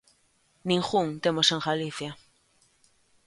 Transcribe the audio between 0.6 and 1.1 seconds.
Ningún